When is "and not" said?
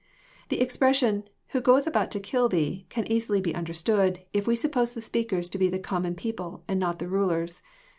6.67-6.97